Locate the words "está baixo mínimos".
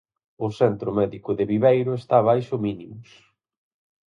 2.01-3.09